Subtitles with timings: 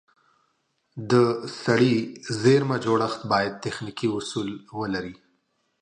[1.11, 1.13] د
[1.63, 1.95] سړې
[2.41, 5.15] زېرمه جوړښت باید تخنیکي اصول ولري.